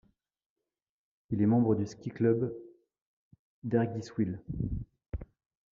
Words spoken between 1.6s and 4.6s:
du ski-club d'Hergiswil.